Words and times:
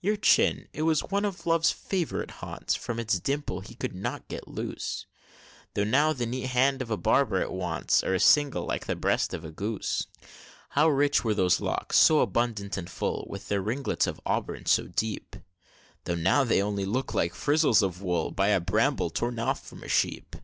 Your 0.00 0.16
chin, 0.16 0.66
it 0.72 0.82
was 0.82 1.04
one 1.04 1.24
of 1.24 1.46
Love's 1.46 1.70
favorite 1.70 2.32
haunts, 2.42 2.74
From 2.74 2.98
its 2.98 3.20
dimple 3.20 3.60
he 3.60 3.76
could 3.76 3.94
not 3.94 4.26
get 4.26 4.48
loose; 4.48 5.06
Though 5.74 5.84
now 5.84 6.12
the 6.12 6.26
neat 6.26 6.46
hand 6.48 6.82
of 6.82 6.90
a 6.90 6.96
barber 6.96 7.40
it 7.40 7.52
wants, 7.52 8.02
Or 8.02 8.12
a 8.12 8.18
singe, 8.18 8.54
like 8.56 8.86
the 8.86 8.96
breast 8.96 9.32
of 9.32 9.44
a 9.44 9.52
goose! 9.52 10.08
How 10.70 10.88
rich 10.88 11.22
were 11.22 11.32
those 11.34 11.60
locks, 11.60 11.96
so 11.96 12.18
abundant 12.18 12.76
and 12.76 12.90
full, 12.90 13.24
With 13.30 13.46
their 13.46 13.62
ringlets 13.62 14.08
of 14.08 14.20
auburn 14.26 14.66
so 14.66 14.88
deep! 14.88 15.36
Though 16.06 16.16
now 16.16 16.42
they 16.42 16.60
look 16.60 16.66
only 16.66 16.84
like 17.24 17.32
frizzles 17.32 17.82
of 17.84 18.02
wool, 18.02 18.32
By 18.32 18.48
a 18.48 18.58
bramble 18.58 19.10
torn 19.10 19.38
off 19.38 19.64
from 19.64 19.84
a 19.84 19.88
sheep! 19.88 20.34